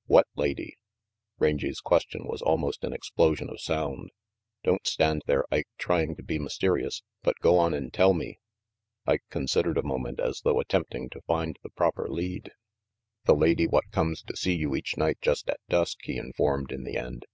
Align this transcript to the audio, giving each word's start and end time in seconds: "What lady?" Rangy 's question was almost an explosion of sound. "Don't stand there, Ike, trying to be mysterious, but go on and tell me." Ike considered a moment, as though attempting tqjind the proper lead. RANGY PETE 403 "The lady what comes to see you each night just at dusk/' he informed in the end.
"What 0.06 0.26
lady?" 0.34 0.78
Rangy 1.38 1.70
's 1.70 1.78
question 1.80 2.26
was 2.26 2.42
almost 2.42 2.82
an 2.82 2.92
explosion 2.92 3.48
of 3.48 3.60
sound. 3.60 4.10
"Don't 4.64 4.84
stand 4.84 5.22
there, 5.28 5.44
Ike, 5.52 5.68
trying 5.78 6.16
to 6.16 6.24
be 6.24 6.40
mysterious, 6.40 7.04
but 7.22 7.38
go 7.38 7.56
on 7.56 7.72
and 7.72 7.92
tell 7.92 8.12
me." 8.12 8.40
Ike 9.06 9.22
considered 9.30 9.78
a 9.78 9.84
moment, 9.84 10.18
as 10.18 10.40
though 10.40 10.58
attempting 10.58 11.08
tqjind 11.10 11.58
the 11.62 11.70
proper 11.70 12.08
lead. 12.08 12.48
RANGY 12.48 12.48
PETE 12.48 13.26
403 13.26 13.32
"The 13.32 13.38
lady 13.48 13.66
what 13.68 13.90
comes 13.92 14.22
to 14.24 14.36
see 14.36 14.56
you 14.56 14.74
each 14.74 14.96
night 14.96 15.18
just 15.22 15.48
at 15.48 15.60
dusk/' 15.70 16.02
he 16.02 16.16
informed 16.18 16.72
in 16.72 16.82
the 16.82 16.96
end. 16.96 17.24